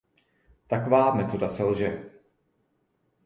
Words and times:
Taková 0.67 1.13
metoda 1.15 1.49
selže. 1.49 2.09